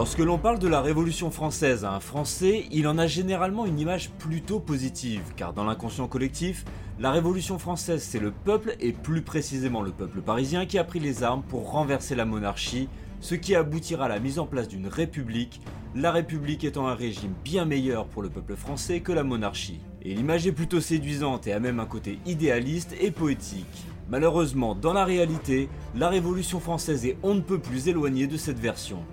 [0.00, 3.78] Lorsque l'on parle de la Révolution française à un Français, il en a généralement une
[3.78, 6.64] image plutôt positive, car dans l'inconscient collectif,
[6.98, 11.00] la Révolution française c'est le peuple, et plus précisément le peuple parisien, qui a pris
[11.00, 12.88] les armes pour renverser la monarchie,
[13.20, 15.60] ce qui aboutira à la mise en place d'une république,
[15.94, 19.82] la république étant un régime bien meilleur pour le peuple français que la monarchie.
[20.00, 23.84] Et l'image est plutôt séduisante et a même un côté idéaliste et poétique.
[24.08, 28.58] Malheureusement, dans la réalité, la Révolution française est on ne peut plus éloignée de cette
[28.58, 29.04] version.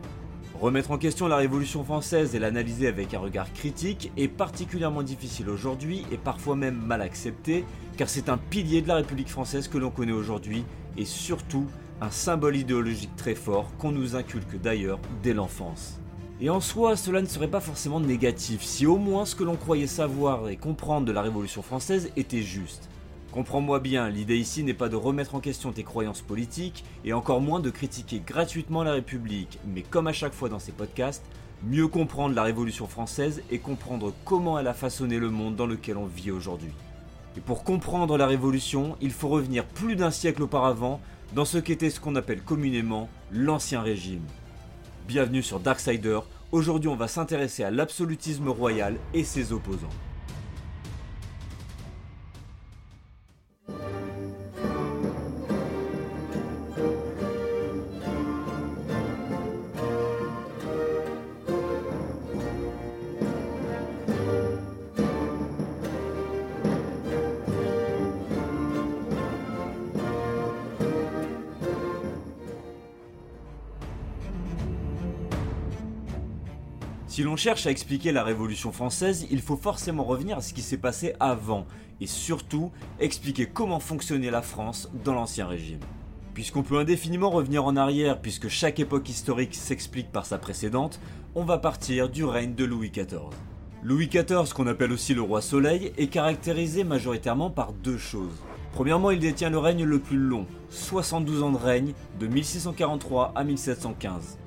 [0.59, 5.49] Remettre en question la Révolution française et l'analyser avec un regard critique est particulièrement difficile
[5.49, 7.63] aujourd'hui et parfois même mal accepté,
[7.95, 10.65] car c'est un pilier de la République française que l'on connaît aujourd'hui
[10.98, 11.67] et surtout
[12.01, 15.99] un symbole idéologique très fort qu'on nous inculque d'ailleurs dès l'enfance.
[16.41, 19.57] Et en soi, cela ne serait pas forcément négatif si au moins ce que l'on
[19.57, 22.89] croyait savoir et comprendre de la Révolution française était juste.
[23.38, 27.40] Comprends-moi bien, l'idée ici n'est pas de remettre en question tes croyances politiques et encore
[27.40, 31.24] moins de critiquer gratuitement la République, mais comme à chaque fois dans ces podcasts,
[31.62, 35.98] mieux comprendre la Révolution française et comprendre comment elle a façonné le monde dans lequel
[35.98, 36.71] on vit aujourd'hui.
[37.38, 40.99] Et pour comprendre la Révolution, il faut revenir plus d'un siècle auparavant
[41.35, 44.26] dans ce qu'était ce qu'on appelle communément l'Ancien Régime.
[45.07, 49.94] Bienvenue sur Darksider, aujourd'hui on va s'intéresser à l'absolutisme royal et ses opposants.
[77.18, 80.62] Si l'on cherche à expliquer la Révolution française, il faut forcément revenir à ce qui
[80.62, 81.66] s'est passé avant,
[82.00, 85.79] et surtout expliquer comment fonctionnait la France dans l'Ancien Régime.
[86.35, 91.00] Puisqu'on peut indéfiniment revenir en arrière, puisque chaque époque historique s'explique par sa précédente,
[91.33, 93.31] on va partir du règne de Louis XIV.
[93.81, 98.44] Louis XIV, qu'on appelle aussi le roi Soleil, est caractérisé majoritairement par deux choses.
[98.73, 103.44] Premièrement, il détient le règne le plus long, 72 ans de règne, de 1643 à
[103.44, 104.38] 1715.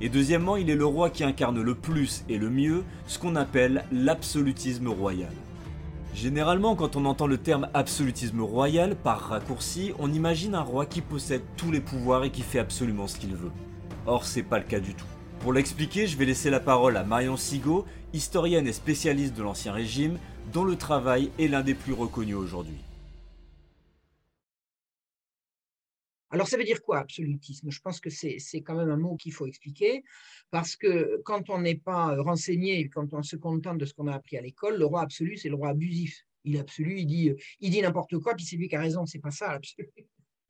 [0.00, 3.36] Et deuxièmement, il est le roi qui incarne le plus et le mieux ce qu'on
[3.36, 5.32] appelle l'absolutisme royal.
[6.14, 11.00] Généralement, quand on entend le terme absolutisme royal, par raccourci, on imagine un roi qui
[11.00, 13.52] possède tous les pouvoirs et qui fait absolument ce qu'il veut.
[14.06, 15.06] Or, c'est pas le cas du tout.
[15.40, 19.72] Pour l'expliquer, je vais laisser la parole à Marion Sigaud, historienne et spécialiste de l'Ancien
[19.72, 20.18] Régime,
[20.52, 22.78] dont le travail est l'un des plus reconnus aujourd'hui.
[26.36, 27.70] Alors, ça veut dire quoi, absolutisme?
[27.70, 30.04] Je pense que c'est quand même un mot qu'il faut expliquer,
[30.50, 34.14] parce que quand on n'est pas renseigné, quand on se contente de ce qu'on a
[34.14, 36.26] appris à l'école, le roi absolu, c'est le roi abusif.
[36.44, 39.06] Il est absolu, il dit, il dit n'importe quoi, puis c'est lui qui a raison,
[39.06, 39.88] c'est pas ça, l'absolu.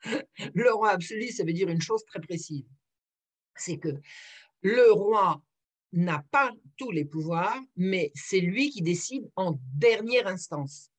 [0.54, 2.66] Le roi absolu, ça veut dire une chose très précise.
[3.54, 3.94] C'est que
[4.62, 5.40] le roi
[5.92, 10.90] n'a pas tous les pouvoirs, mais c'est lui qui décide en dernière instance.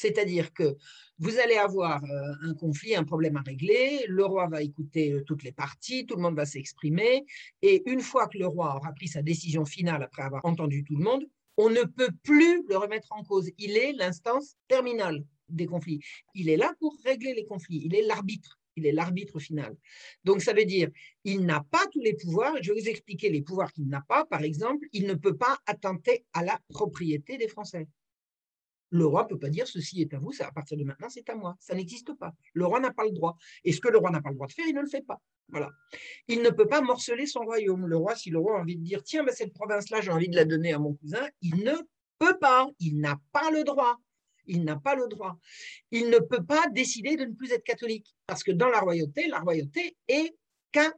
[0.00, 0.78] C'est-à-dire que
[1.18, 5.22] vous allez avoir euh, un conflit, un problème à régler, le roi va écouter euh,
[5.24, 7.26] toutes les parties, tout le monde va s'exprimer,
[7.60, 10.96] et une fois que le roi aura pris sa décision finale après avoir entendu tout
[10.96, 11.26] le monde,
[11.58, 13.50] on ne peut plus le remettre en cause.
[13.58, 16.00] Il est l'instance terminale des conflits.
[16.34, 18.58] Il est là pour régler les conflits, il est l'arbitre.
[18.76, 19.76] Il est l'arbitre final.
[20.24, 20.88] Donc, ça veut dire,
[21.24, 22.54] il n'a pas tous les pouvoirs.
[22.62, 24.24] Je vais vous expliquer les pouvoirs qu'il n'a pas.
[24.24, 27.88] Par exemple, il ne peut pas attenter à la propriété des Français.
[28.90, 31.28] Le roi ne peut pas dire ceci est à vous, à partir de maintenant, c'est
[31.30, 31.56] à moi.
[31.60, 32.34] Ça n'existe pas.
[32.54, 33.36] Le roi n'a pas le droit.
[33.64, 35.04] Et ce que le roi n'a pas le droit de faire, il ne le fait
[35.06, 35.20] pas.
[35.48, 35.70] Voilà.
[36.28, 37.86] Il ne peut pas morceler son royaume.
[37.86, 40.28] Le roi, si le roi a envie de dire tiens, ben, cette province-là, j'ai envie
[40.28, 41.74] de la donner à mon cousin, il ne
[42.18, 42.68] peut pas.
[42.78, 43.96] Il n'a pas le droit.
[44.46, 45.38] Il n'a pas le droit.
[45.90, 48.14] Il ne peut pas décider de ne plus être catholique.
[48.26, 50.34] Parce que dans la royauté, la royauté est
[50.72, 50.92] qu'un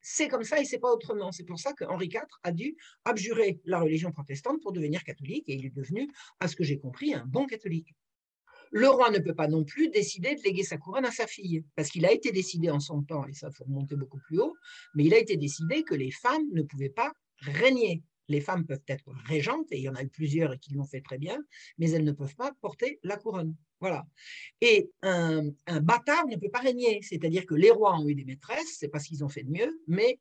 [0.00, 1.32] C'est comme ça et c'est pas autrement.
[1.32, 5.48] C'est pour ça que Henri IV a dû abjurer la religion protestante pour devenir catholique
[5.48, 6.10] et il est devenu,
[6.40, 7.94] à ce que j'ai compris, un bon catholique.
[8.70, 11.64] Le roi ne peut pas non plus décider de léguer sa couronne à sa fille,
[11.74, 14.54] parce qu'il a été décidé en son temps, et ça faut remonter beaucoup plus haut,
[14.94, 18.84] mais il a été décidé que les femmes ne pouvaient pas régner les femmes peuvent
[18.86, 21.38] être régentes, et il y en a eu plusieurs qui l'ont fait très bien,
[21.78, 23.54] mais elles ne peuvent pas porter la couronne.
[23.80, 24.06] Voilà.
[24.60, 28.24] Et un, un bâtard ne peut pas régner, c'est-à-dire que les rois ont eu des
[28.24, 30.18] maîtresses, c'est parce qu'ils ont fait de mieux, mais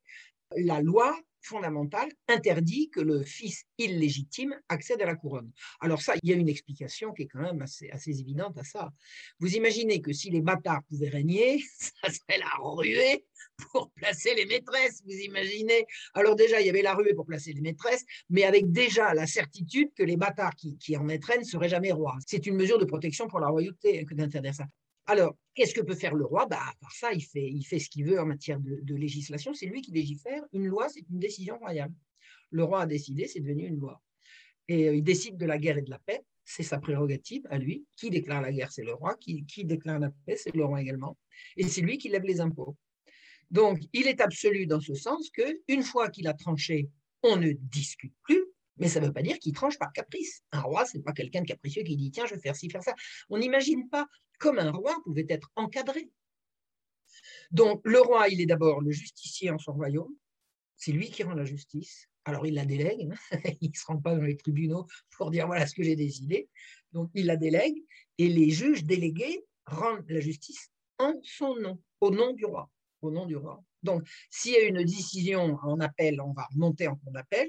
[0.56, 5.52] la loi fondamentale interdit que le fils illégitime accède à la couronne.
[5.80, 8.92] Alors ça, il y a une explication qui est quand même assez, évidente à ça.
[9.40, 13.26] Vous imaginez que si les bâtards pouvaient régner, ça serait la ruée
[13.72, 17.54] pour placer les maîtresses, vous imaginez Alors déjà, il y avait la ruée pour placer
[17.54, 21.70] les maîtresses, mais avec déjà la certitude que les bâtards qui, en mettraient ne seraient
[21.70, 22.18] jamais rois.
[22.26, 24.66] C'est une mesure de protection pour la royauté que d'interdire ça.
[25.10, 26.46] Alors, qu'est-ce que peut faire le roi?
[26.48, 29.54] Bah, Par ça, il fait, ce qu'il veut en matière de, législation.
[29.54, 30.44] C'est lui qui légifère.
[30.52, 31.92] Une loi, c'est une décision royale.
[32.52, 34.02] Le roi a décidé, c'est devenu une loi.
[34.68, 36.24] Et euh, il décide de la guerre et de la paix.
[36.44, 37.86] C'est sa prérogative à lui.
[37.96, 39.16] Qui déclare la guerre, c'est le roi.
[39.16, 41.18] Qui, déclare la paix, c'est le roi également.
[41.56, 42.76] Et c'est lui qui lève les impôts.
[43.50, 46.90] Donc, il est absolu dans ce sens que une fois qu'il a tranché,
[47.24, 48.44] on ne discute plus,
[48.80, 50.42] mais ça ne veut pas dire qu'il tranche par caprice.
[50.52, 52.70] Un roi, ce n'est pas quelqu'un de capricieux qui dit tiens, je vais faire ci,
[52.70, 52.94] faire ça.
[53.30, 54.08] On n'imagine pas
[54.40, 56.10] comme un roi pouvait être encadré.
[57.52, 60.14] Donc, le roi, il est d'abord le justicier en son royaume.
[60.76, 62.08] C'est lui qui rend la justice.
[62.26, 63.10] Alors, il la délègue.
[63.10, 63.40] Hein.
[63.62, 64.86] il ne se rend pas dans les tribunaux
[65.18, 66.50] pour dire voilà ce que j'ai décidé.
[66.92, 67.84] Donc, il la délègue.
[68.18, 70.70] Et les juges délégués rendent la justice
[71.00, 72.70] en son nom, au nom du roi
[73.02, 73.64] au nom du roi.
[73.84, 77.48] Donc, s'il y a une décision en appel, on va remonter en cour d'appel.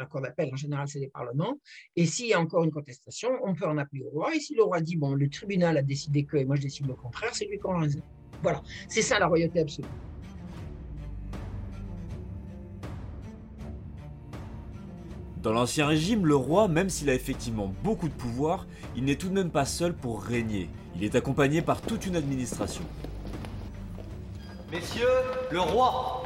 [0.00, 1.58] Un cour d'appel, en général, c'est les parlements.
[1.96, 4.32] Et s'il y a encore une contestation, on peut en appeler au roi.
[4.32, 6.86] Et si le roi dit, bon, le tribunal a décidé que, et moi je décide
[6.86, 8.00] le contraire, c'est lui qui en raison.
[8.40, 9.88] Voilà, c'est ça la royauté absolue.
[15.42, 19.28] Dans l'Ancien Régime, le roi, même s'il a effectivement beaucoup de pouvoir, il n'est tout
[19.28, 20.70] de même pas seul pour régner.
[20.94, 22.84] Il est accompagné par toute une administration.
[24.70, 25.06] Messieurs,
[25.50, 26.22] le roi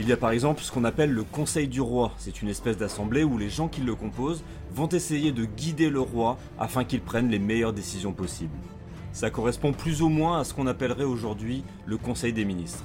[0.00, 2.12] Il y a par exemple ce qu'on appelle le Conseil du roi.
[2.18, 6.00] C'est une espèce d'assemblée où les gens qui le composent vont essayer de guider le
[6.00, 8.56] roi afin qu'il prenne les meilleures décisions possibles.
[9.12, 12.84] Ça correspond plus ou moins à ce qu'on appellerait aujourd'hui le Conseil des ministres.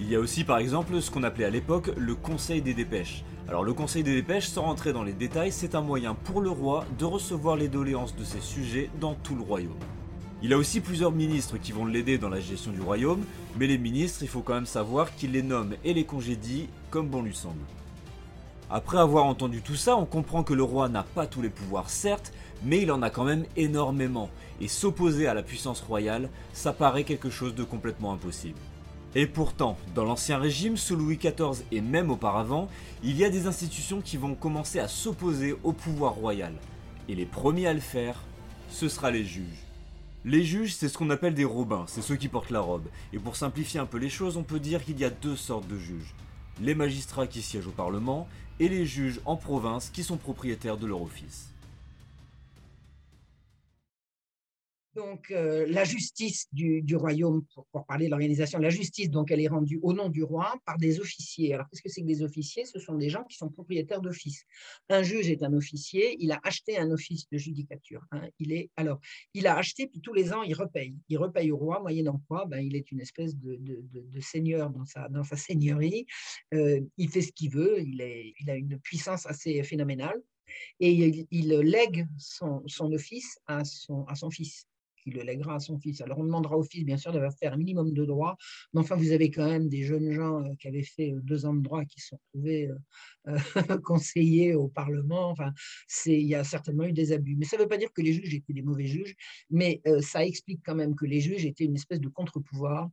[0.00, 3.22] Il y a aussi par exemple ce qu'on appelait à l'époque le Conseil des dépêches.
[3.48, 6.48] Alors le Conseil des dépêches, sans rentrer dans les détails, c'est un moyen pour le
[6.48, 9.76] roi de recevoir les doléances de ses sujets dans tout le royaume.
[10.42, 13.24] Il a aussi plusieurs ministres qui vont l'aider dans la gestion du royaume,
[13.58, 17.08] mais les ministres, il faut quand même savoir qu'il les nomme et les congédie comme
[17.08, 17.64] bon lui semble.
[18.68, 21.88] Après avoir entendu tout ça, on comprend que le roi n'a pas tous les pouvoirs
[21.88, 24.28] certes, mais il en a quand même énormément,
[24.60, 28.58] et s'opposer à la puissance royale, ça paraît quelque chose de complètement impossible.
[29.14, 32.68] Et pourtant, dans l'ancien régime, sous Louis XIV et même auparavant,
[33.02, 36.52] il y a des institutions qui vont commencer à s'opposer au pouvoir royal.
[37.08, 38.20] Et les premiers à le faire,
[38.68, 39.65] ce sera les juges.
[40.24, 42.88] Les juges, c'est ce qu'on appelle des robins, c'est ceux qui portent la robe.
[43.12, 45.68] Et pour simplifier un peu les choses, on peut dire qu'il y a deux sortes
[45.68, 46.14] de juges.
[46.60, 48.28] Les magistrats qui siègent au Parlement
[48.58, 51.52] et les juges en province qui sont propriétaires de leur office.
[54.96, 59.48] Donc, euh, la justice du, royaume, pour, parler de l'organisation, la justice, donc, elle est
[59.48, 61.52] rendue au nom du roi par des officiers.
[61.52, 62.64] Alors, qu'est-ce que c'est que des officiers?
[62.64, 64.44] Ce sont des gens qui sont propriétaires d'office.
[64.88, 68.02] Un juge est un officier, il a acheté un office de judicature.
[68.10, 68.26] Hein.
[68.38, 68.98] Il est, alors,
[69.34, 70.96] il a acheté, puis tous les ans, il repaye.
[71.10, 73.60] Il repaye au roi, moyennant quoi ben, il est une espèce de,
[74.20, 76.06] seigneur dans sa, seigneurie.
[76.54, 78.00] Euh, il fait ce qu'il veut, il,
[78.40, 80.22] il a une puissance assez phénoménale.
[80.80, 82.62] Et il, lègue son,
[82.92, 84.66] office à son fils
[85.06, 86.00] il le lèguera à son fils.
[86.00, 88.36] Alors on demandera au fils, bien sûr, de faire un minimum de droit,
[88.74, 91.46] mais enfin, vous avez quand même des jeunes gens euh, qui avaient fait euh, deux
[91.46, 92.70] ans de droit qui se sont trouvés
[93.28, 93.36] euh,
[93.84, 95.30] conseillers au Parlement.
[95.30, 95.52] Enfin,
[96.06, 97.36] il y a certainement eu des abus.
[97.36, 99.14] Mais ça ne veut pas dire que les juges étaient des mauvais juges,
[99.50, 102.90] mais ça explique quand même que les juges étaient une espèce de contre-pouvoir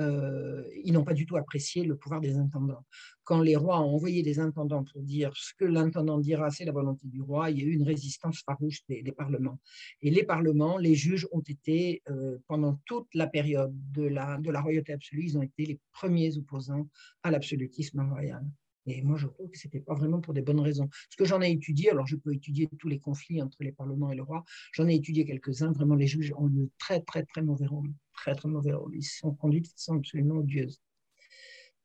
[0.00, 2.84] euh, ils n'ont pas du tout apprécié le pouvoir des intendants.
[3.22, 6.72] Quand les rois ont envoyé des intendants pour dire ce que l'intendant dira, c'est la
[6.72, 9.60] volonté du roi, il y a eu une résistance farouche des, parlements.
[10.02, 14.92] Et les parlements, les juges ont été, euh, pendant toute la période de la, royauté
[14.92, 16.88] absolue, ils ont été les premiers opposants
[17.22, 18.44] à l'absolutisme royal.
[18.86, 20.90] Et moi, je trouve que ce n'était pas vraiment pour des bonnes raisons.
[21.08, 24.10] Ce que j'en ai étudié, alors je peux étudier tous les conflits entre les parlements
[24.10, 25.72] et le roi, j'en ai étudié quelques-uns.
[25.72, 27.94] Vraiment, les juges ont eu très, très, très mauvais rôle.
[28.14, 28.72] Très, mauvais.
[28.92, 30.80] Ils sont conduits de façon absolument odieuse.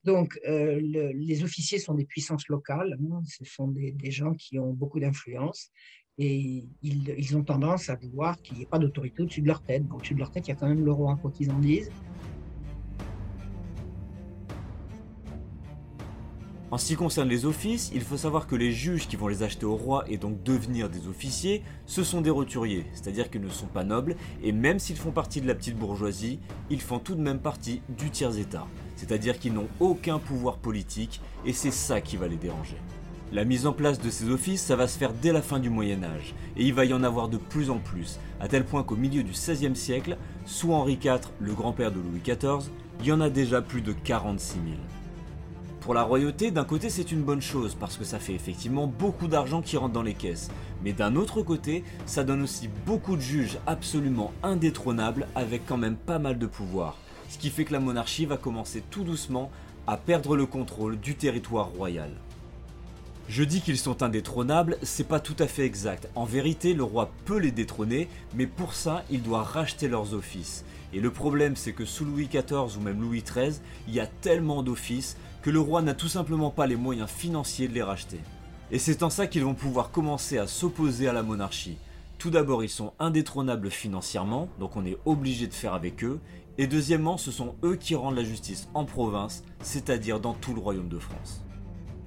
[0.04, 0.80] Donc, euh,
[1.14, 2.98] les officiers sont des puissances locales.
[3.02, 3.22] Hein.
[3.26, 5.72] ce sont des, gens qui ont beaucoup d'influence.
[6.18, 6.36] Et
[6.82, 9.84] ils, ils, ont tendance à vouloir qu'il n'y ait pas d'autorité au-dessus de leur tête.
[9.92, 11.92] au-dessus de leur tête, il y a quand même le roi, quoi qu'ils en disent.
[16.72, 19.42] En ce qui concerne les offices, il faut savoir que les juges qui vont les
[19.42, 23.50] acheter au roi et donc devenir des officiers, ce sont des roturiers, c'est-à-dire qu'ils ne
[23.50, 27.16] sont pas nobles, et même s'ils font partie de la petite bourgeoisie, ils font tout
[27.16, 32.18] de même partie du tiers-état, c'est-à-dire qu'ils n'ont aucun pouvoir politique, et c'est ça qui
[32.18, 32.78] va les déranger.
[33.32, 35.72] La mise en place de ces offices, ça va se faire dès la fin du
[35.72, 38.84] Moyen Âge, et il va y en avoir de plus en plus, à tel point
[38.84, 43.12] qu'au milieu du XVIe siècle, sous Henri IV, le grand-père de Louis XIV, il y
[43.12, 44.99] en a déjà plus de 46 000.
[45.82, 49.28] Pour la royauté, d'un côté c'est une bonne chose parce que ça fait effectivement beaucoup
[49.28, 50.50] d'argent qui rentre dans les caisses,
[50.84, 55.96] mais d'un autre côté, ça donne aussi beaucoup de juges absolument indétrônables avec quand même
[55.96, 56.98] pas mal de pouvoir,
[57.30, 59.50] ce qui fait que la monarchie va commencer tout doucement
[59.88, 62.12] à perdre le contrôle du territoire royal.
[63.30, 66.10] Je dis qu'ils sont indétrônables, c'est pas tout à fait exact.
[66.16, 70.66] En vérité, le roi peut les détrôner, mais pour ça, il doit racheter leurs offices.
[70.94, 74.08] Et le problème, c'est que sous Louis XIV ou même Louis XIII, il y a
[74.08, 78.20] tellement d'offices que le roi n'a tout simplement pas les moyens financiers de les racheter.
[78.72, 81.78] Et c'est en ça qu'ils vont pouvoir commencer à s'opposer à la monarchie.
[82.18, 86.20] Tout d'abord, ils sont indétrônables financièrement, donc on est obligé de faire avec eux.
[86.58, 90.60] Et deuxièmement, ce sont eux qui rendent la justice en province, c'est-à-dire dans tout le
[90.60, 91.44] royaume de France.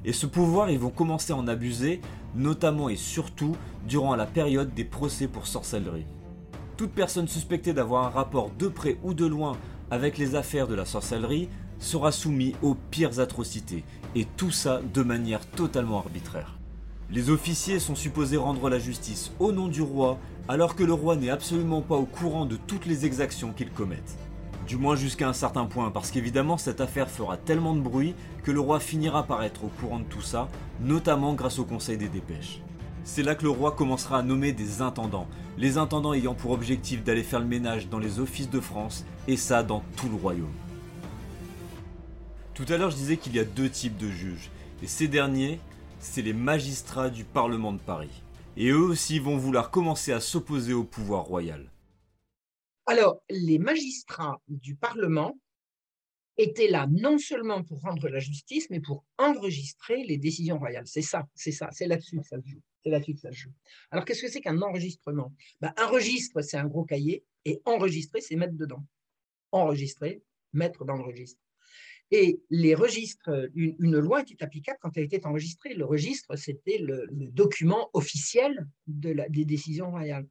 [0.05, 2.01] Et ce pouvoir, ils vont commencer à en abuser,
[2.35, 6.07] notamment et surtout durant la période des procès pour sorcellerie.
[6.77, 9.57] Toute personne suspectée d'avoir un rapport de près ou de loin
[9.91, 11.49] avec les affaires de la sorcellerie
[11.79, 16.59] sera soumise aux pires atrocités, et tout ça de manière totalement arbitraire.
[17.11, 21.15] Les officiers sont supposés rendre la justice au nom du roi, alors que le roi
[21.17, 24.17] n'est absolument pas au courant de toutes les exactions qu'ils commettent.
[24.67, 28.15] Du moins jusqu'à un certain point, parce qu'évidemment cette affaire fera tellement de bruit
[28.45, 30.49] que le roi finira par être au courant de tout ça,
[30.81, 32.63] notamment grâce au Conseil des dépêches.
[33.05, 35.27] C'est là que le roi commencera à nommer des intendants,
[35.59, 39.37] les intendants ayant pour objectif d'aller faire le ménage dans les offices de France, et
[39.37, 40.55] ça dans tout le royaume.
[42.55, 44.51] Tout à l'heure je disais qu'il y a deux types de juges,
[44.83, 45.59] et ces derniers,
[45.99, 48.23] c'est les magistrats du Parlement de Paris.
[48.57, 51.71] Et eux aussi vont vouloir commencer à s'opposer au pouvoir royal.
[52.87, 55.39] Alors, les magistrats du Parlement
[56.37, 60.87] étaient là non seulement pour rendre la justice, mais pour enregistrer les décisions royales.
[60.87, 62.61] C'est ça, c'est ça, c'est là-dessus ça joue.
[62.83, 63.53] C'est là-dessus que ça joue.
[63.91, 65.33] Alors, qu'est-ce que c'est qu'un enregistrement?
[65.61, 68.85] Ben, Un registre, c'est un gros cahier, et enregistrer, c'est mettre dedans.
[69.53, 70.23] Enregistrer,
[70.53, 71.41] mettre dans le registre.
[72.11, 75.75] Et les registres, une, loi était applicable quand elle était enregistrée.
[75.75, 80.29] Le registre, c'était le, document officiel des décisions royales.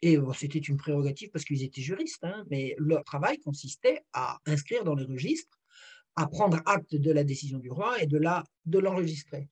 [0.00, 4.84] Et c'était une prérogative parce qu'ils étaient juristes, hein, mais leur travail consistait à inscrire
[4.84, 5.58] dans les registres,
[6.14, 9.48] à prendre acte de la décision du roi et de l'enregistrer.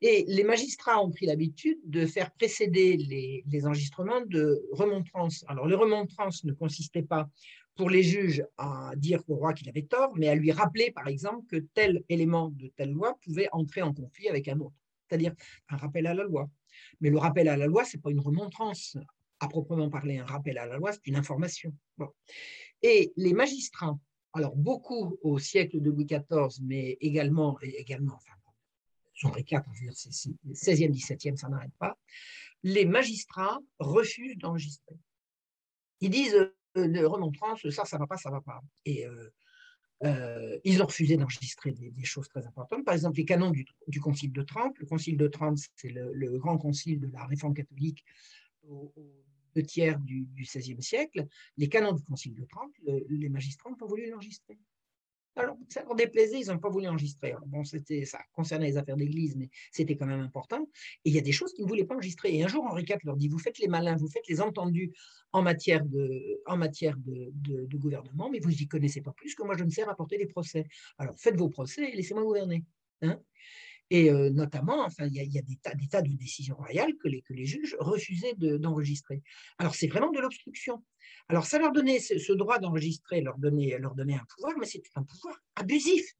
[0.00, 5.44] Et les magistrats ont pris l'habitude de faire précéder les, enregistrements de remontrances.
[5.48, 7.28] Alors, les remontrances ne consistaient pas
[7.76, 11.08] pour les juges à dire au roi qu'il avait tort, mais à lui rappeler, par
[11.08, 14.76] exemple, que tel élément de telle loi pouvait entrer en conflit avec un autre,
[15.08, 15.32] c'est-à-dire
[15.70, 16.48] un rappel à la loi.
[17.00, 18.96] Mais le rappel à la loi, ce n'est pas une remontrance
[19.40, 20.18] à proprement parler.
[20.18, 21.72] Un rappel à la loi, c'est une information.
[22.82, 23.98] Et les magistrats,
[24.32, 28.34] alors beaucoup au siècle de Louis XIV, mais également, également enfin,
[29.22, 31.96] Henri IV, 16e, 17e, ça n'arrête pas,
[32.62, 34.96] les magistrats refusent d'enregistrer.
[36.00, 38.60] Ils disent de remontrance, ça, ça va pas, ça va pas.
[38.84, 39.30] Et euh,
[40.02, 42.84] euh, ils ont refusé d'enregistrer des, choses très importantes.
[42.84, 44.78] Par exemple, les canons du, Concile de Trente.
[44.78, 48.04] Le Concile de Trente, c'est le, grand concile de la Réforme catholique
[48.68, 48.92] aux,
[49.54, 51.26] deux tiers du, XVIe siècle.
[51.56, 52.72] Les canons du Concile de Trente,
[53.08, 54.58] les magistrats n'ont pas voulu l'enregistrer.
[55.36, 57.34] Alors, ça leur déplaisait, ils n'ont pas voulu enregistrer.
[57.46, 60.68] bon, c'était, ça concernait les affaires d'église, mais c'était quand même important.
[61.04, 62.36] Et il y a des choses qu'ils ne voulaient pas enregistrer.
[62.36, 64.92] Et un jour, Henri IV leur dit Vous faites les malins, vous faites les entendus
[65.32, 69.82] en matière de, gouvernement, mais vous n'y connaissez pas plus que moi, je ne sais
[69.82, 70.66] rapporter des procès.
[70.98, 72.64] Alors, faites vos procès et laissez-moi gouverner.
[73.02, 73.20] Hein
[73.90, 78.34] et notamment, enfin, il y a, des, tas, de décisions royales que les, juges refusaient
[78.34, 79.22] d'enregistrer.
[79.58, 80.82] Alors, c'est vraiment de l'obstruction.
[81.28, 84.90] Alors, ça leur donnait ce, droit d'enregistrer, leur donnait, leur donnait un pouvoir, mais c'était
[84.94, 86.14] un pouvoir abusif.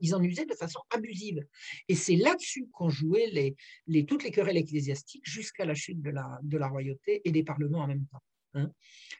[0.00, 1.44] Ils, en usaient de façon abusive.
[1.88, 6.10] Et c'est là-dessus qu'ont joué les, les, toutes les querelles ecclésiastiques jusqu'à la chute de
[6.10, 8.22] la, de la royauté et des parlements en même temps.
[8.54, 8.72] Hein.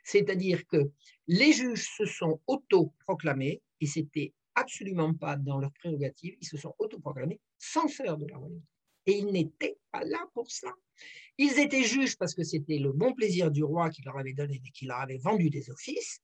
[0.04, 0.90] C'est-à-dire que
[1.26, 6.74] les juges se sont auto-proclamés, et c'était absolument pas dans leurs prérogatives, ils se sont
[6.78, 8.64] autoproclamés censeurs de la royauté.
[9.06, 10.72] Et ils n'étaient pas là pour ça.
[11.38, 14.60] Ils étaient juges parce que c'était le bon plaisir du roi qui leur avait donné,
[14.74, 16.20] qui leur avait vendu des offices,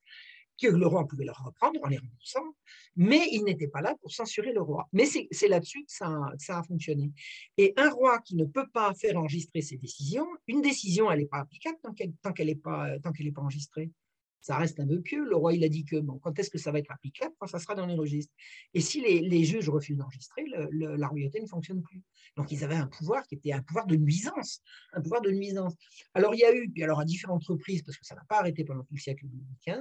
[0.61, 2.57] que le roi pouvait leur reprendre en les remboursant,
[2.97, 4.89] mais ils n'étaient pas là pour censurer le roi.
[4.93, 7.13] Mais c'est là-dessus que ça, a fonctionné.
[7.57, 11.27] Et un roi qui ne peut pas faire enregistrer ses décisions, une décision, elle n'est
[11.27, 11.93] pas applicable tant
[12.33, 12.97] qu'elle n'est pas
[13.37, 13.91] enregistrée
[14.43, 15.25] ça reste un peu pieux.
[15.25, 17.47] Le roi, il a dit que bon, quand est-ce que ça va être applicable Quand
[17.47, 18.35] ça sera dans les registres?
[18.75, 22.03] Et si les, juges refusent d'enregistrer, la royauté ne fonctionne plus.
[22.37, 24.61] Donc, ils avaient un pouvoir qui était un pouvoir de nuisance.
[24.93, 25.75] Un pouvoir de nuisance.
[26.13, 28.41] Alors, il y a eu, puis alors à différentes reprises, parce que ça n'a pas
[28.41, 29.27] arrêté pendant tout le siècle
[29.67, 29.81] XV,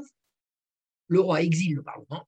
[1.08, 2.28] le roi exile le Parlement.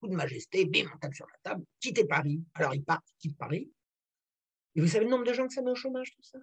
[0.00, 2.42] Coup de majesté, bim, on sur la table, quittez Paris.
[2.54, 3.70] Alors, il part, quitte Paris.
[4.74, 6.38] Et vous savez le nombre de gens que ça met au chômage, tout ça?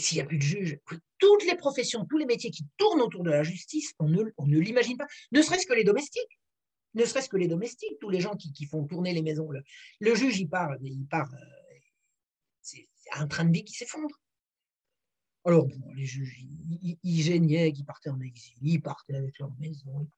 [0.00, 0.78] S'il n'y a plus de juges,
[1.18, 4.96] toutes les professions, tous les métiers qui tournent autour de la justice, on ne, l'imagine
[4.96, 6.38] pas, ne serait-ce que les domestiques.
[6.94, 9.48] Ne serait-ce que les domestiques, tous les gens qui, font tourner les maisons.
[10.00, 11.38] Le, juge, il part, il part euh,
[12.62, 14.14] c'est un train de vie qui s'effondre.
[15.44, 16.44] Alors, bon, les juges,
[17.02, 20.08] ils, gênaient, ils partaient en exil, ils partaient avec leur maison.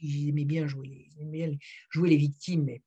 [0.00, 1.58] Ils aimaient bien jouer les,
[1.90, 2.82] jouer les victimes, mais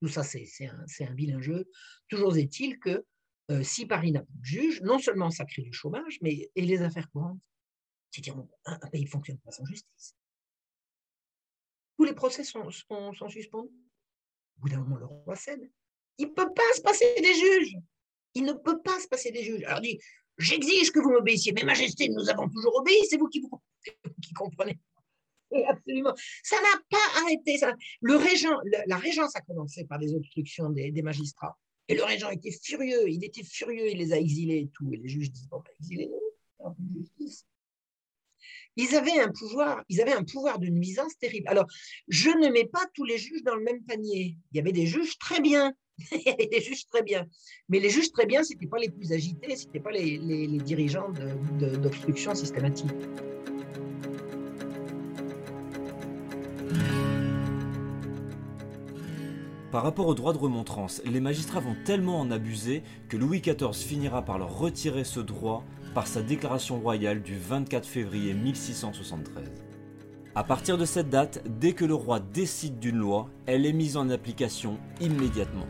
[0.00, 1.70] tout ça, c'est un, un vilain jeu.
[2.08, 3.04] Toujours est-il que
[3.50, 6.62] euh, si Paris n'a plus de juge, non seulement ça crée du chômage, mais et
[6.62, 7.38] les affaires courantes
[8.10, 10.16] C'est-à-dire, un, pays ne fonctionne pas sans justice.
[11.96, 13.72] Tous les procès sont, sont, suspendus.
[14.56, 15.70] Au bout d'un moment, le roi cède.
[16.18, 17.76] Il ne peut pas se passer des juges.
[18.34, 19.64] Il ne peut pas se passer des juges.
[19.64, 19.98] Alors dit,
[20.38, 21.52] j'exige que vous m'obéissiez.
[21.52, 22.98] Mais Majesté, nous avons toujours obéi.
[23.08, 23.60] C'est vous qui, vous,
[24.22, 24.78] qui comprenez.
[25.68, 26.14] absolument.
[26.42, 27.58] Ça n'a pas arrêté.
[27.58, 27.72] Ça.
[28.00, 28.18] Le
[28.86, 31.58] la régence a commencé par des obstructions des, magistrats.
[31.88, 33.08] Et le régent était furieux.
[33.08, 33.90] Il était furieux.
[33.90, 34.92] Il les a exilés et tout.
[34.92, 36.20] Et les juges disent, bon, ben, exilez-nous.
[38.76, 41.48] Ils avaient un pouvoir, ils avaient un pouvoir de nuisance terrible.
[41.48, 41.66] Alors,
[42.08, 44.36] je ne mets pas tous les juges dans le même panier.
[44.52, 45.72] Il y avait des juges très bien.
[46.12, 47.26] Il y avait des juges très bien.
[47.70, 50.18] Mais les juges très bien, ce n'étaient pas les plus agités, ce n'étaient pas les,
[50.58, 51.10] dirigeants
[51.58, 52.90] d'obstruction systématique.
[59.76, 63.74] Par rapport au droit de remontrance, les magistrats vont tellement en abuser que Louis XIV
[63.74, 65.64] finira par leur retirer ce droit
[65.94, 69.52] par sa déclaration royale du 24 février 1673.
[70.34, 73.98] À partir de cette date, dès que le roi décide d'une loi, elle est mise
[73.98, 75.66] en application immédiatement.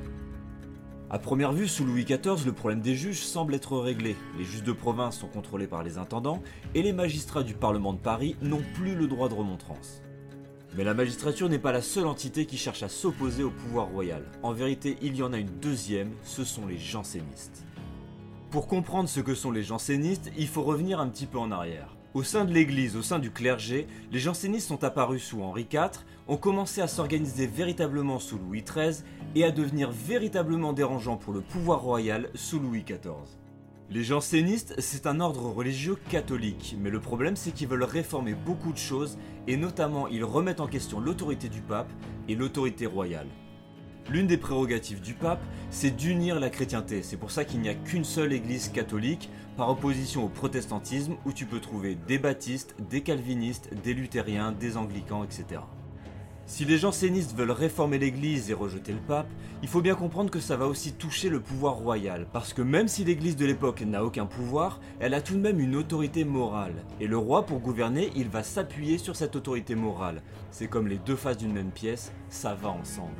[1.10, 4.14] À première vue, sous Louis XIV, le problème des juges semble être réglé.
[4.38, 6.44] Les juges de province sont contrôlés par les intendants
[6.76, 10.00] et les magistrats du Parlement de Paris n'ont plus le droit de remontrance.
[10.76, 14.22] Mais la magistrature n'est pas la seule entité qui cherche à s'opposer au pouvoir royal.
[14.42, 17.64] En vérité, il y en a une deuxième, ce sont les jansénistes.
[18.50, 21.96] Pour comprendre ce que sont les jansénistes, il faut revenir un petit peu en arrière.
[22.12, 26.04] Au sein de l'Église, au sein du clergé, les jansénistes sont apparus sous Henri IV,
[26.28, 29.02] ont commencé à s'organiser véritablement sous Louis XIII
[29.34, 33.45] et à devenir véritablement dérangeants pour le pouvoir royal sous Louis XIV.
[33.88, 38.72] Les jansénistes, c'est un ordre religieux catholique, mais le problème c'est qu'ils veulent réformer beaucoup
[38.72, 39.16] de choses
[39.46, 41.88] et notamment ils remettent en question l'autorité du pape
[42.28, 43.28] et l'autorité royale.
[44.10, 47.04] L'une des prérogatives du pape, c'est d'unir la chrétienté.
[47.04, 51.32] C'est pour ça qu'il n'y a qu'une seule église catholique, par opposition au protestantisme, où
[51.32, 55.60] tu peux trouver des baptistes, des calvinistes, des luthériens, des anglicans, etc.
[56.48, 59.26] Si les jansénistes veulent réformer l'église et rejeter le pape,
[59.62, 62.86] il faut bien comprendre que ça va aussi toucher le pouvoir royal, parce que même
[62.86, 66.84] si l'église de l'époque n'a aucun pouvoir, elle a tout de même une autorité morale.
[67.00, 70.22] Et le roi, pour gouverner, il va s'appuyer sur cette autorité morale.
[70.52, 73.10] C'est comme les deux faces d'une même pièce, ça va ensemble.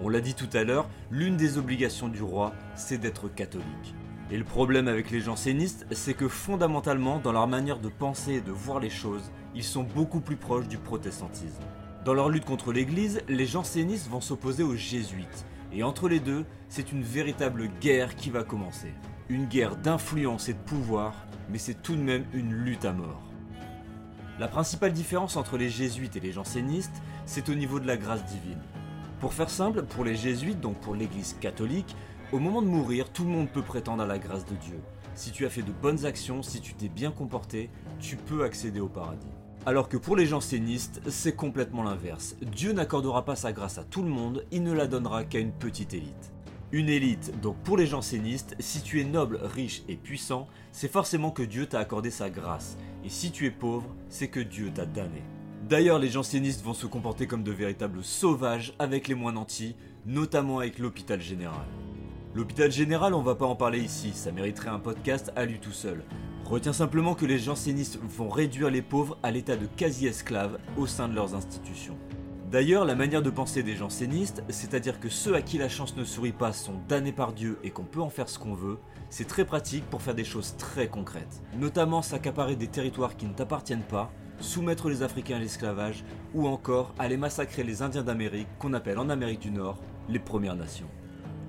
[0.00, 3.94] On l'a dit tout à l'heure, l'une des obligations du roi, c'est d'être catholique.
[4.30, 8.40] Et le problème avec les jansénistes, c'est que fondamentalement, dans leur manière de penser et
[8.40, 11.62] de voir les choses, ils sont beaucoup plus proches du protestantisme.
[12.06, 15.44] Dans leur lutte contre l'Église, les jansénistes vont s'opposer aux jésuites.
[15.72, 18.94] Et entre les deux, c'est une véritable guerre qui va commencer.
[19.28, 23.24] Une guerre d'influence et de pouvoir, mais c'est tout de même une lutte à mort.
[24.38, 28.24] La principale différence entre les jésuites et les jansénistes, c'est au niveau de la grâce
[28.24, 28.62] divine.
[29.18, 31.96] Pour faire simple, pour les jésuites, donc pour l'Église catholique,
[32.30, 34.78] au moment de mourir, tout le monde peut prétendre à la grâce de Dieu.
[35.16, 38.78] Si tu as fait de bonnes actions, si tu t'es bien comporté, tu peux accéder
[38.78, 39.26] au paradis.
[39.66, 42.36] Alors que pour les jansénistes, c'est complètement l'inverse.
[42.40, 45.50] Dieu n'accordera pas sa grâce à tout le monde, il ne la donnera qu'à une
[45.50, 46.32] petite élite.
[46.70, 51.32] Une élite, donc pour les jansénistes, si tu es noble, riche et puissant, c'est forcément
[51.32, 52.78] que Dieu t'a accordé sa grâce.
[53.04, 55.24] Et si tu es pauvre, c'est que Dieu t'a damné.
[55.68, 59.74] D'ailleurs, les jansénistes vont se comporter comme de véritables sauvages avec les moines nantis,
[60.06, 61.66] notamment avec l'hôpital général.
[62.36, 65.72] L'hôpital général, on va pas en parler ici, ça mériterait un podcast à lui tout
[65.72, 66.04] seul.
[66.48, 71.08] Retiens simplement que les jansénistes vont réduire les pauvres à l'état de quasi-esclaves au sein
[71.08, 71.98] de leurs institutions.
[72.52, 76.04] D'ailleurs, la manière de penser des jansénistes, c'est-à-dire que ceux à qui la chance ne
[76.04, 78.78] sourit pas sont damnés par Dieu et qu'on peut en faire ce qu'on veut,
[79.10, 83.34] c'est très pratique pour faire des choses très concrètes, notamment s'accaparer des territoires qui ne
[83.34, 88.72] t'appartiennent pas, soumettre les Africains à l'esclavage ou encore aller massacrer les Indiens d'Amérique qu'on
[88.72, 89.78] appelle en Amérique du Nord
[90.08, 90.86] les Premières Nations.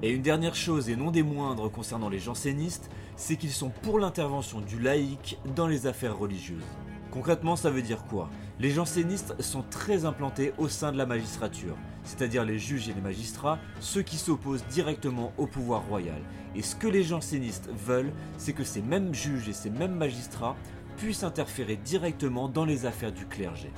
[0.04, 4.00] Et une dernière chose et non des moindres concernant les jansénistes, c'est qu'ils sont pour
[4.00, 6.64] l'intervention du laïc dans les affaires religieuses.
[7.12, 8.30] Concrètement, ça veut dire quoi?
[8.60, 13.02] Les jansénistes sont très implantés au sein de la magistrature, c'est-à-dire les juges et les
[13.02, 16.22] magistrats, ceux qui s'opposent directement au pouvoir royal.
[16.56, 20.56] Et ce que les jansénistes veulent, c'est que ces mêmes juges et ces mêmes magistrats
[20.98, 23.72] puissent interférer directement dans les affaires du clergé.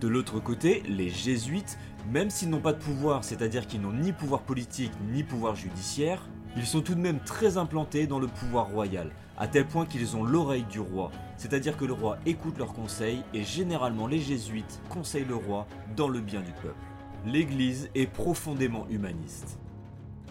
[0.00, 1.78] De l'autre côté, les jésuites,
[2.12, 6.28] même s'ils n'ont pas de pouvoir, c'est-à-dire qu'ils n'ont ni pouvoir politique ni pouvoir judiciaire,
[6.56, 10.16] ils sont tout de même très implantés dans le pouvoir royal, à tel point qu'ils
[10.16, 14.80] ont l'oreille du roi, c'est-à-dire que le roi écoute leurs conseils et généralement les jésuites
[14.88, 16.74] conseillent le roi dans le bien du peuple.
[17.26, 19.58] L'Église est profondément humaniste.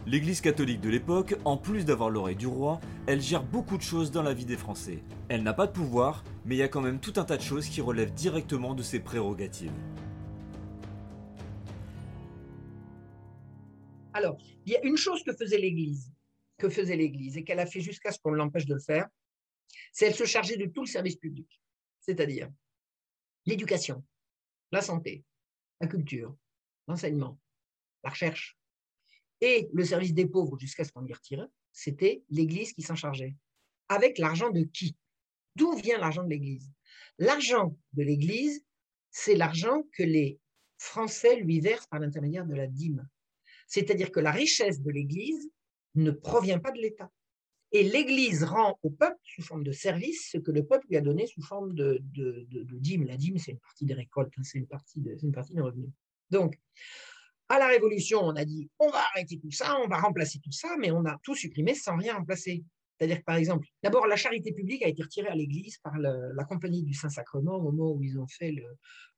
[0.06, 4.12] L'Église catholique de l'époque, en plus d'avoir l'oreille du roi, elle gère beaucoup de choses
[4.12, 5.02] dans la vie des Français.
[5.30, 7.42] Elle n'a pas de pouvoir, mais il y a quand même tout un tas de
[7.42, 9.72] choses qui relèvent directement de ses prérogatives.
[14.14, 16.12] Alors, il y a une chose que faisait l'Église,
[16.63, 19.10] que faisait l'Église, et qu'elle a fait jusqu'à ce qu'on l'empêche de le faire,
[19.91, 21.49] c'est elle se chargeait de tout le service public.
[21.99, 22.49] c'est-à-dire
[23.45, 24.04] l'éducation,
[24.71, 25.23] la santé,
[25.82, 26.36] la culture,
[26.88, 27.38] l'enseignement,
[28.04, 28.58] la recherche
[29.41, 33.36] et le service des pauvres jusqu'à ce qu'on y retire, c'était l'Église qui s'en chargeait.
[33.89, 34.95] Avec l'argent de qui?
[35.56, 36.71] D'où vient l'argent de l'Église?
[37.17, 38.65] L'argent de l'Église,
[39.12, 40.39] c'est l'argent que les
[40.78, 43.08] Français lui versent par l'intermédiaire de la dîme.
[43.67, 45.53] C'est-à-dire que la richesse de l'Église
[45.96, 47.10] ne provient pas de l'État.
[47.72, 51.02] Et l'Église rend au peuple, sous forme de service, ce que le peuple lui a
[51.02, 52.00] donné sous forme de,
[52.80, 53.06] dîme.
[53.06, 55.90] La dîme, c'est une partie des récoltes, hein, c'est une, partie des revenus.
[56.30, 56.60] Donc,
[57.50, 60.52] à la Révolution, on a dit on va arrêter tout ça, on va remplacer tout
[60.52, 62.64] ça, mais on a tout supprimé sans rien remplacer.
[62.98, 66.44] C'est-à-dire que, par exemple, d'abord, la charité publique a été retirée à l'Église par la
[66.46, 68.54] Compagnie du Saint-Sacrement au moment où ils ont fait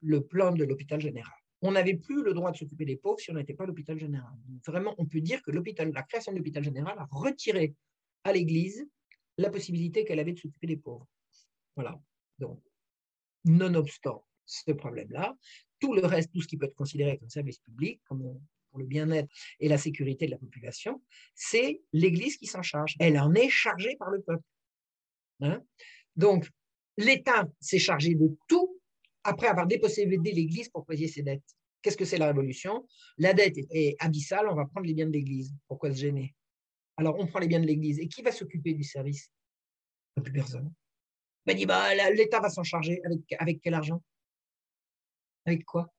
[0.01, 1.33] le plan de l'hôpital général
[1.65, 4.31] on n'avait plus le droit de s'occuper des pauvres si on n'était pas l'hôpital général.
[4.67, 7.73] vraiment, on peut dire que la création de l'hôpital général a retiré
[8.23, 8.87] à l'Église
[9.37, 11.07] la possibilité qu'elle avait de s'occuper des pauvres.
[11.75, 11.99] Voilà.
[12.37, 12.61] Donc,
[13.45, 15.35] nonobstant ce problème-là,
[15.79, 18.85] tout le reste, tout ce qui peut être considéré comme service public, comme pour le
[18.85, 21.01] bien-être et la sécurité de la population,
[21.33, 22.95] c'est l'Église qui s'en charge.
[22.99, 24.43] Elle en est chargée par le peuple.
[25.41, 25.63] Hein.
[26.15, 26.47] Donc,
[26.97, 28.74] l'État s'est chargé de tout
[29.25, 31.43] après avoir dépossédé l'Église pour payer ses dettes.
[31.81, 32.87] Qu'est-ce que c'est la révolution?
[33.17, 35.53] La dette est abyssale, on va prendre les biens de l'Église.
[35.67, 36.33] Pourquoi se gêner?
[36.97, 37.99] Alors on prend les biens de l'Église.
[37.99, 39.29] Et qui va s'occuper du service?
[40.15, 40.73] Plus personne.
[41.45, 43.01] Ben, dit, bah, l'État va s'en charger.
[43.03, 44.01] Avec, avec quel argent?
[45.45, 45.93] Avec quoi?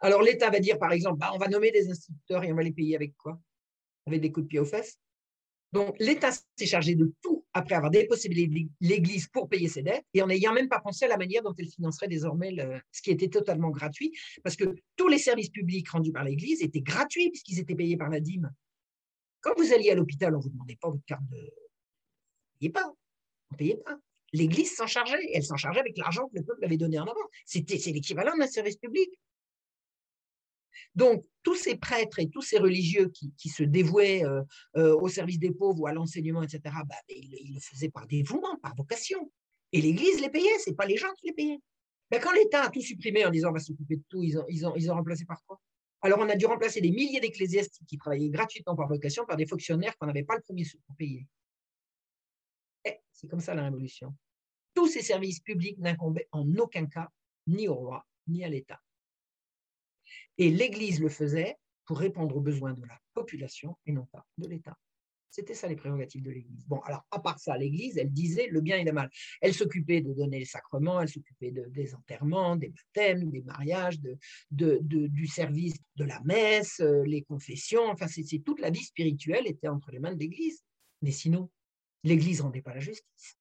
[0.00, 2.62] Alors l'État va dire, par exemple, bah, on va nommer des instituteurs et on va
[2.62, 3.40] les payer avec quoi?
[4.06, 4.98] Avec des coups de pied aux fesses?
[5.72, 10.22] Donc, l'État s'est chargé de tout après avoir dépossédé l'Église pour payer ses dettes et
[10.22, 12.54] en n'ayant même pas pensé à la manière dont elle financerait désormais
[12.90, 16.82] ce qui était totalement gratuit, parce que tous les services publics rendus par l'Église étaient
[16.82, 18.52] gratuits puisqu'ils étaient payés par la dîme.
[19.40, 21.38] Quand vous alliez à l'hôpital, on ne vous demandait pas votre carte de...
[22.60, 22.86] Vous ne pas.
[23.50, 23.98] On ne payait pas.
[24.34, 25.18] L'Église s'en chargeait.
[25.34, 27.28] Elle s'en chargeait avec l'argent que le peuple avait donné en avant.
[27.44, 29.10] C'est l'équivalent d'un service public.
[30.94, 34.42] Donc, tous ces prêtres et tous ces religieux qui, se dévouaient euh,
[34.76, 38.56] euh, au service des pauvres ou à l'enseignement, etc., bah, ils, le faisaient par dévouement,
[38.62, 39.30] par vocation.
[39.72, 41.60] Et l'Église les payait, ce n'est pas les gens qui les payaient.
[42.10, 44.94] Ben, quand l'État a tout supprimé en disant on va s'occuper de tout, ils ont
[44.94, 45.58] remplacé par quoi?
[46.02, 49.46] Alors, on a dû remplacer des milliers d'ecclésiastiques qui travaillaient gratuitement par vocation par des
[49.46, 51.26] fonctionnaires qu'on n'avait pas le premier sou pour payer.
[52.84, 54.12] Eh, c'est comme ça la Révolution.
[54.74, 57.08] Tous ces services publics n'incombaient en aucun cas
[57.46, 58.80] ni au roi ni à l'État.
[60.38, 64.48] Et l'Église le faisait pour répondre aux besoins de la population et non pas de
[64.48, 64.76] l'État.
[65.32, 66.66] C'était ça les prérogatives de l'Église.
[66.66, 69.08] Bon, alors à part ça, l'Église, elle disait le bien et le mal.
[69.40, 74.18] Elle s'occupait de donner les sacrements, elle s'occupait des enterrements, des baptêmes, des mariages, de,
[74.82, 77.88] du service de la messe, euh, les confessions.
[77.88, 80.62] Enfin, c'est toute la vie spirituelle était entre les mains de l'Église.
[81.00, 81.50] Mais sinon,
[82.04, 83.38] l'Église ne rendait pas la justice.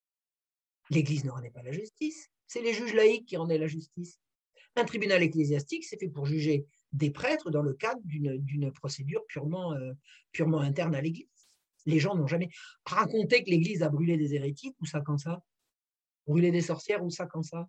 [0.91, 2.29] L'Église ne rendait pas la justice.
[2.47, 4.17] C'est les juges laïcs qui rendaient la justice.
[4.77, 9.73] Un tribunal ecclésiastique, c'est fait pour juger des prêtres dans le cadre d'une procédure purement,
[9.73, 9.93] euh,
[10.31, 11.27] purement interne à l'Église.
[11.85, 12.49] Les gens n'ont jamais
[12.85, 15.41] raconté que l'Église a brûlé des hérétiques ou ça quand ça
[16.27, 17.67] Brûlé des sorcières ou ça quand ça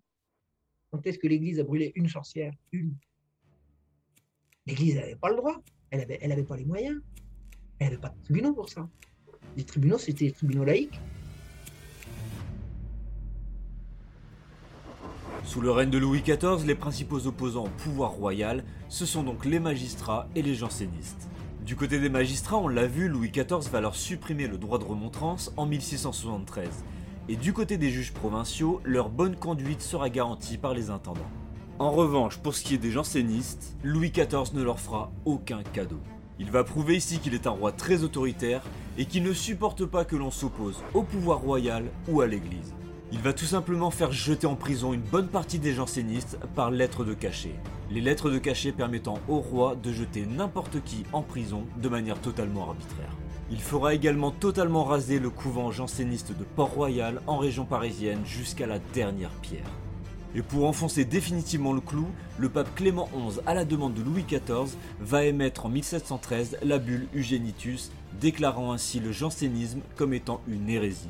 [0.91, 2.95] Quand est-ce que l'Église a brûlé une sorcière Une?
[4.65, 7.01] L'Église n'avait pas le droit, elle n'avait elle avait pas les moyens,
[7.79, 8.87] elle n'avait pas de tribunaux pour ça.
[9.57, 10.99] Les tribunaux, c'était les tribunaux laïcs.
[15.45, 19.43] Sous le règne de Louis XIV, les principaux opposants au pouvoir royal, ce sont donc
[19.43, 21.29] les magistrats et les jansénistes.
[21.65, 24.85] Du côté des magistrats, on l'a vu, Louis XIV va leur supprimer le droit de
[24.85, 26.85] remontrance en 1673.
[27.27, 31.29] Et du côté des juges provinciaux, leur bonne conduite sera garantie par les intendants.
[31.77, 35.99] En revanche, pour ce qui est des jansénistes, Louis XIV ne leur fera aucun cadeau.
[36.39, 38.61] Il va prouver ici qu'il est un roi très autoritaire
[38.97, 42.73] et qu'il ne supporte pas que l'on s'oppose au pouvoir royal ou à l'Église.
[43.13, 47.05] Il va tout simplement faire jeter en prison une bonne partie des jansénistes par lettres
[47.05, 47.53] de cachet.
[47.91, 52.19] Les lettres de cachet permettant au roi de jeter n'importe qui en prison de manière
[52.19, 53.15] totalement arbitraire.
[53.51, 58.79] Il fera également totalement raser le couvent janséniste de Port-Royal en région parisienne jusqu'à la
[58.95, 59.69] dernière pierre.
[60.33, 62.07] Et pour enfoncer définitivement le clou,
[62.39, 66.79] le pape Clément XI, à la demande de Louis XIV, va émettre en 1713 la
[66.79, 71.09] bulle Eugenitus, déclarant ainsi le jansénisme comme étant une hérésie.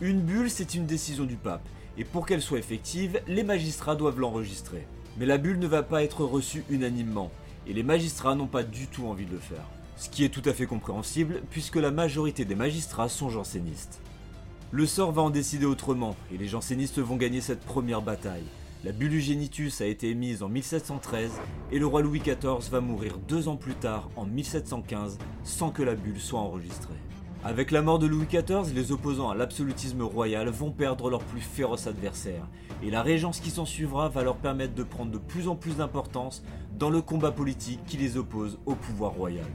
[0.00, 4.20] Une bulle, c'est une décision du pape, et pour qu'elle soit effective, les magistrats doivent
[4.20, 4.86] l'enregistrer.
[5.18, 7.32] Mais la bulle ne va pas être reçue unanimement,
[7.66, 9.64] et les magistrats n'ont pas du tout envie de le faire.
[9.96, 14.00] Ce qui est tout à fait compréhensible, puisque la majorité des magistrats sont jansénistes.
[14.70, 18.46] Le sort va en décider autrement, et les jansénistes vont gagner cette première bataille.
[18.84, 21.32] La bulle Eugenitus a été émise en 1713,
[21.72, 25.82] et le roi Louis XIV va mourir deux ans plus tard, en 1715, sans que
[25.82, 26.94] la bulle soit enregistrée.
[27.44, 31.40] Avec la mort de Louis XIV, les opposants à l'absolutisme royal vont perdre leur plus
[31.40, 32.48] féroce adversaire,
[32.82, 35.76] et la régence qui s'en suivra va leur permettre de prendre de plus en plus
[35.76, 36.42] d'importance
[36.76, 39.46] dans le combat politique qui les oppose au pouvoir royal.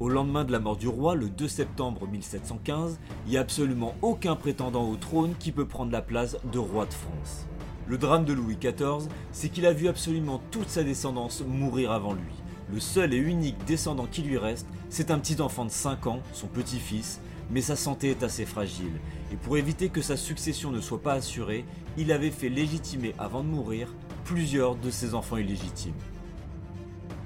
[0.00, 3.94] Au lendemain de la mort du roi, le 2 septembre 1715, il n'y a absolument
[4.00, 7.46] aucun prétendant au trône qui peut prendre la place de roi de France.
[7.86, 12.14] Le drame de Louis XIV, c'est qu'il a vu absolument toute sa descendance mourir avant
[12.14, 12.32] lui.
[12.72, 16.20] Le seul et unique descendant qui lui reste, c'est un petit enfant de 5 ans,
[16.34, 18.92] son petit-fils, mais sa santé est assez fragile,
[19.32, 21.64] et pour éviter que sa succession ne soit pas assurée,
[21.96, 25.94] il avait fait légitimer avant de mourir plusieurs de ses enfants illégitimes.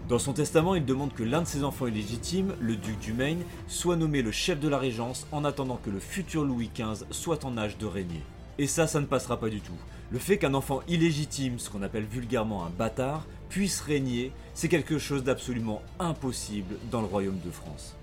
[0.09, 3.43] Dans son testament, il demande que l'un de ses enfants illégitimes, le duc du Maine,
[3.67, 7.45] soit nommé le chef de la régence en attendant que le futur Louis XV soit
[7.45, 8.23] en âge de régner.
[8.59, 9.73] Et ça, ça ne passera pas du tout.
[10.13, 14.99] Le fait qu'un enfant illégitime, ce qu'on appelle vulgairement un bâtard, puisse régner, c'est quelque
[14.99, 17.97] chose d'absolument impossible dans le royaume de France.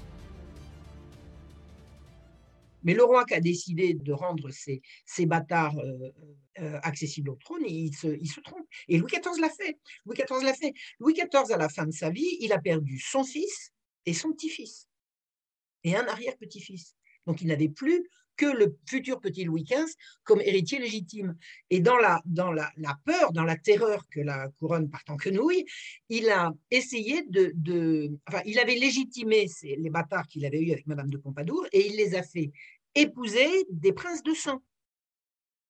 [2.82, 4.82] Mais le roi qui a décidé de rendre ces,
[5.28, 6.12] bâtards euh,
[6.58, 8.66] euh, accessibles au trône, il se, il se, trompe.
[8.88, 9.78] Et Louis XIV l'a fait.
[10.08, 10.74] Louis XIV l'a fait.
[11.00, 13.72] Louis XIV, à la fin de sa vie, il a perdu son fils
[14.08, 14.88] et son petit-fils.
[15.84, 16.96] Et un arrière-petit-fils.
[17.28, 21.38] Donc il n'avait plus que le futur petit Louis XV comme héritier légitime.
[21.70, 22.72] Et dans la, dans la,
[23.04, 25.66] peur, dans la terreur que la couronne partant que quenouille,
[26.08, 30.88] il a essayé de, de enfin, il avait légitimé les bâtards qu'il avait eus avec
[30.88, 32.54] Madame de Pompadour et il les a fait
[32.96, 34.64] épouser des princes de sang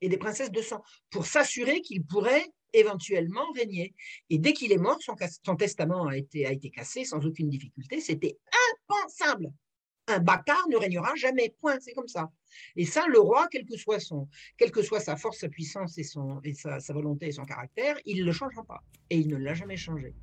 [0.02, 3.96] et des princesses de sang pour s'assurer qu'il pourrait éventuellement régner.
[4.30, 7.50] Et dès qu'il est mort, son, son testament a été, a été cassé sans aucune
[7.50, 8.00] difficulté.
[8.00, 8.38] C'était
[8.88, 9.52] impensable
[10.10, 11.56] un bâtard ne régnera jamais.
[11.62, 12.32] Point, c'est comme ça.
[12.76, 15.98] Et ça, le roi, quel que soit, son, quelle que soit sa force, sa puissance
[15.98, 18.84] et sa, sa volonté et son caractère, il ne le changera pas.
[19.10, 20.14] Et il ne l'a jamais changé.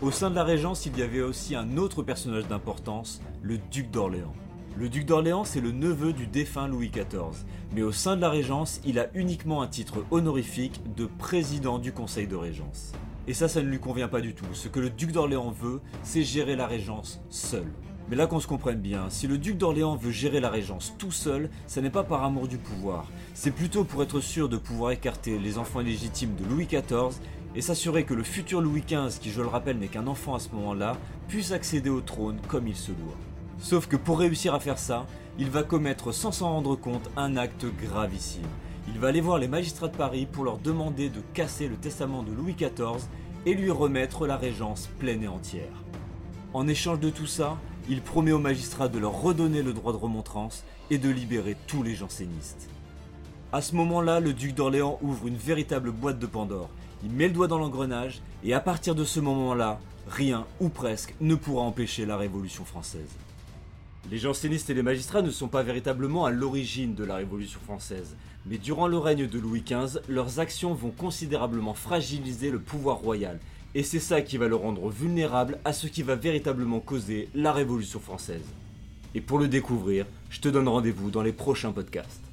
[0.00, 3.90] Au sein de la Régence, il y avait aussi un autre personnage d'importance, le duc
[3.90, 4.34] d'Orléans.
[4.76, 8.30] Le duc d'Orléans, c'est le neveu du défunt Louis XIV, mais au sein de la
[8.30, 12.92] Régence, il a uniquement un titre honorifique de président du Conseil de Régence.
[13.26, 14.46] Et ça, ça ne lui convient pas du tout.
[14.54, 17.66] Ce que le duc d'Orléans veut, c'est gérer la Régence seul.
[18.08, 21.12] Mais là qu'on se comprenne bien, si le duc d'Orléans veut gérer la Régence tout
[21.12, 24.92] seul, ce n'est pas par amour du pouvoir, c'est plutôt pour être sûr de pouvoir
[24.92, 27.20] écarter les enfants illégitimes de Louis XIV
[27.54, 30.38] et s'assurer que le futur Louis XV, qui je le rappelle n'est qu'un enfant à
[30.38, 30.96] ce moment-là,
[31.28, 33.16] puisse accéder au trône comme il se doit.
[33.60, 35.06] Sauf que pour réussir à faire ça,
[35.38, 38.42] il va commettre sans s'en rendre compte un acte gravissime.
[38.88, 42.22] Il va aller voir les magistrats de Paris pour leur demander de casser le testament
[42.22, 43.06] de Louis XIV
[43.46, 45.84] et lui remettre la régence pleine et entière.
[46.52, 49.98] En échange de tout ça, il promet aux magistrats de leur redonner le droit de
[49.98, 52.68] remontrance et de libérer tous les jansénistes.
[53.52, 56.70] À ce moment-là, le duc d'Orléans ouvre une véritable boîte de Pandore.
[57.04, 61.14] Il met le doigt dans l'engrenage et à partir de ce moment-là, rien ou presque
[61.20, 63.16] ne pourra empêcher la Révolution française.
[64.08, 68.16] Les jansénistes et les magistrats ne sont pas véritablement à l'origine de la Révolution française,
[68.46, 73.38] mais durant le règne de Louis XV, leurs actions vont considérablement fragiliser le pouvoir royal,
[73.74, 77.52] et c'est ça qui va le rendre vulnérable à ce qui va véritablement causer la
[77.52, 78.46] Révolution française.
[79.14, 82.29] Et pour le découvrir, je te donne rendez-vous dans les prochains podcasts.